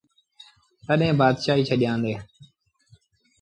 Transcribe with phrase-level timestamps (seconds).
[0.85, 2.13] تڏهيݩ بآتشآهيٚ ڇڏيآندي۔